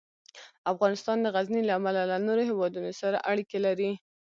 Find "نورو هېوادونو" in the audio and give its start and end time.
2.27-2.89